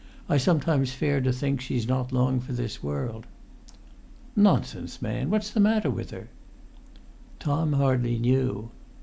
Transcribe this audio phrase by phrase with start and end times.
[0.27, 3.27] I sometimes fare to think she's not long for this world."
[4.35, 5.29] "Nonsense, man!
[5.29, 6.27] What's the matter with her?"
[7.37, 8.71] Tom hardly knew.